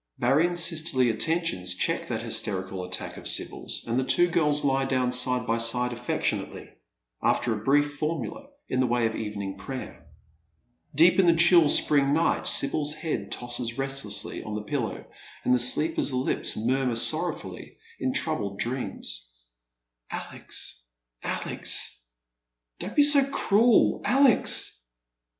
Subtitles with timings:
[0.17, 5.11] Marion's sisterly attentions check that hysteiical attack of Sibyl's, and the two girls lie down
[5.11, 6.71] side by side alfectiouately,
[7.21, 10.07] after a brief formula in the way of evening prayer.
[10.95, 15.05] Deep in the chill spring night Sibj'l's head tosses restlessly on the pillow,
[15.43, 19.31] and the sleeper's lips murmur sorrowfully in troubled dreams,
[20.09, 20.83] —"Alex,
[21.21, 22.07] Alex—
[22.79, 24.81] don't be so cruel, Alex.